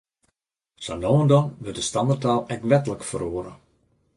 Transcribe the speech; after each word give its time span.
Sa 0.85 0.93
no 1.01 1.11
en 1.21 1.27
dan 1.31 1.45
wurdt 1.63 1.79
de 1.79 1.85
standerttaal 1.89 2.41
ek 2.53 2.61
wetlik 2.69 3.01
feroare. 3.09 3.53